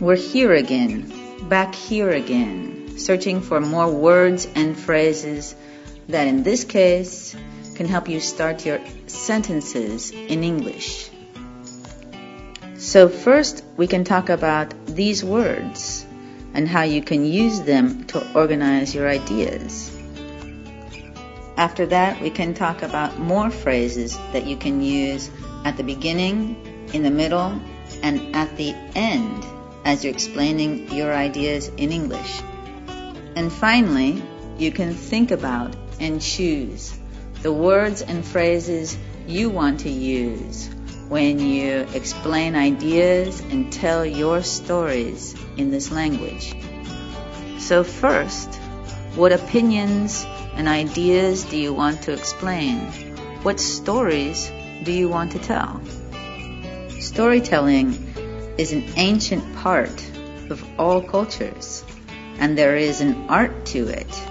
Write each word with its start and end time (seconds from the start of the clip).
We're 0.00 0.14
here 0.14 0.52
again, 0.54 1.48
back 1.48 1.74
here 1.74 2.10
again, 2.10 2.98
searching 2.98 3.40
for 3.40 3.60
more 3.60 3.90
words 3.90 4.46
and 4.54 4.78
phrases 4.78 5.56
that 6.08 6.28
in 6.28 6.44
this 6.44 6.62
case 6.62 7.34
can 7.74 7.88
help 7.88 8.08
you 8.08 8.20
start 8.20 8.64
your 8.64 8.78
sentences 9.08 10.12
in 10.12 10.44
English. 10.44 11.10
So 12.76 13.08
first 13.08 13.64
we 13.76 13.88
can 13.88 14.04
talk 14.04 14.28
about 14.28 14.72
these 14.86 15.24
words 15.24 16.06
and 16.54 16.68
how 16.68 16.82
you 16.82 17.02
can 17.02 17.24
use 17.24 17.62
them 17.62 18.04
to 18.04 18.24
organize 18.34 18.94
your 18.94 19.08
ideas. 19.08 19.92
After 21.56 21.86
that, 21.86 22.20
we 22.22 22.30
can 22.30 22.54
talk 22.54 22.82
about 22.82 23.18
more 23.18 23.50
phrases 23.50 24.16
that 24.32 24.46
you 24.46 24.56
can 24.56 24.80
use 24.80 25.28
at 25.64 25.76
the 25.76 25.82
beginning, 25.82 26.86
in 26.94 27.02
the 27.02 27.10
middle, 27.10 27.60
and 28.00 28.36
at 28.36 28.56
the 28.56 28.76
end 28.94 29.57
as 29.88 30.04
you're 30.04 30.12
explaining 30.12 30.92
your 30.92 31.14
ideas 31.14 31.68
in 31.78 31.90
English. 31.90 32.42
And 33.34 33.50
finally, 33.50 34.22
you 34.58 34.70
can 34.70 34.92
think 34.92 35.30
about 35.30 35.74
and 35.98 36.20
choose 36.20 36.92
the 37.40 37.50
words 37.50 38.02
and 38.02 38.22
phrases 38.22 38.98
you 39.26 39.48
want 39.48 39.80
to 39.80 39.88
use 39.88 40.68
when 41.08 41.38
you 41.38 41.86
explain 41.94 42.54
ideas 42.54 43.40
and 43.40 43.72
tell 43.72 44.04
your 44.04 44.42
stories 44.42 45.34
in 45.56 45.70
this 45.70 45.90
language. 45.90 46.54
So 47.58 47.82
first, 47.82 48.56
what 49.16 49.32
opinions 49.32 50.26
and 50.52 50.68
ideas 50.68 51.44
do 51.44 51.56
you 51.56 51.72
want 51.72 52.02
to 52.02 52.12
explain? 52.12 52.76
What 53.42 53.58
stories 53.58 54.52
do 54.82 54.92
you 54.92 55.08
want 55.08 55.32
to 55.32 55.38
tell? 55.38 55.80
Storytelling 57.00 58.17
is 58.58 58.72
an 58.72 58.84
ancient 58.96 59.56
part 59.56 60.04
of 60.50 60.62
all 60.78 61.00
cultures, 61.00 61.84
and 62.38 62.58
there 62.58 62.76
is 62.76 63.00
an 63.00 63.28
art 63.28 63.66
to 63.66 63.86
it. 63.88 64.28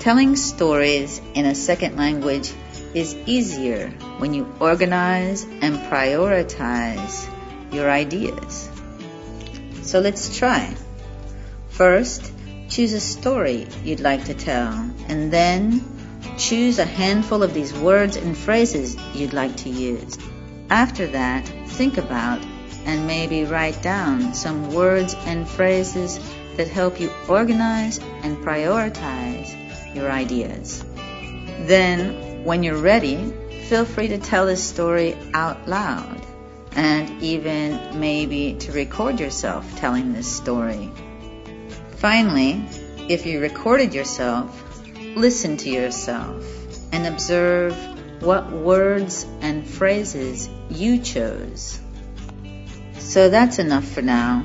Telling 0.00 0.34
stories 0.34 1.20
in 1.34 1.44
a 1.44 1.54
second 1.54 1.96
language 1.96 2.52
is 2.94 3.14
easier 3.26 3.90
when 4.18 4.32
you 4.32 4.50
organize 4.60 5.44
and 5.44 5.78
prioritize 5.90 7.28
your 7.72 7.90
ideas. 7.90 8.70
So 9.82 10.00
let's 10.00 10.36
try. 10.36 10.74
First, 11.68 12.32
choose 12.68 12.92
a 12.92 13.00
story 13.00 13.66
you'd 13.84 14.00
like 14.00 14.24
to 14.24 14.34
tell, 14.34 14.72
and 15.08 15.30
then 15.30 15.84
choose 16.38 16.78
a 16.78 16.84
handful 16.84 17.42
of 17.42 17.52
these 17.52 17.74
words 17.74 18.16
and 18.16 18.36
phrases 18.36 18.96
you'd 19.14 19.34
like 19.34 19.56
to 19.58 19.68
use. 19.68 20.18
After 20.70 21.06
that, 21.08 21.46
think 21.66 21.98
about 21.98 22.40
and 22.84 23.06
maybe 23.06 23.44
write 23.44 23.80
down 23.82 24.34
some 24.34 24.72
words 24.72 25.14
and 25.26 25.48
phrases 25.48 26.18
that 26.56 26.68
help 26.68 27.00
you 27.00 27.10
organize 27.28 27.98
and 28.22 28.38
prioritize 28.38 29.94
your 29.94 30.10
ideas. 30.10 30.84
Then, 31.60 32.44
when 32.44 32.62
you're 32.62 32.76
ready, 32.76 33.32
feel 33.68 33.84
free 33.84 34.08
to 34.08 34.18
tell 34.18 34.46
this 34.46 34.62
story 34.62 35.16
out 35.32 35.66
loud 35.68 36.20
and 36.76 37.22
even 37.22 38.00
maybe 38.00 38.54
to 38.60 38.72
record 38.72 39.20
yourself 39.20 39.64
telling 39.76 40.12
this 40.12 40.30
story. 40.34 40.90
Finally, 41.96 42.64
if 43.08 43.26
you 43.26 43.40
recorded 43.40 43.94
yourself, 43.94 44.60
listen 45.16 45.56
to 45.58 45.70
yourself 45.70 46.44
and 46.92 47.06
observe 47.06 47.74
what 48.20 48.50
words 48.50 49.26
and 49.40 49.66
phrases 49.66 50.48
you 50.70 50.98
chose. 50.98 51.80
So 53.04 53.28
that's 53.28 53.58
enough 53.58 53.86
for 53.86 54.02
now. 54.02 54.44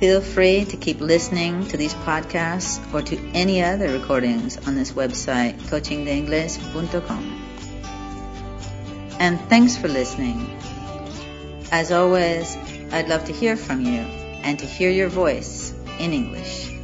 Feel 0.00 0.20
free 0.20 0.66
to 0.66 0.76
keep 0.76 1.00
listening 1.00 1.66
to 1.68 1.78
these 1.78 1.94
podcasts 1.94 2.78
or 2.92 3.00
to 3.00 3.16
any 3.32 3.64
other 3.64 3.90
recordings 3.90 4.58
on 4.68 4.74
this 4.74 4.92
website, 4.92 5.54
coachingdeingles.com. 5.70 7.42
And 9.18 9.40
thanks 9.48 9.76
for 9.78 9.88
listening. 9.88 10.58
As 11.72 11.90
always, 11.90 12.54
I'd 12.92 13.08
love 13.08 13.24
to 13.24 13.32
hear 13.32 13.56
from 13.56 13.80
you 13.80 14.00
and 14.44 14.58
to 14.58 14.66
hear 14.66 14.90
your 14.90 15.08
voice 15.08 15.72
in 15.98 16.12
English. 16.12 16.75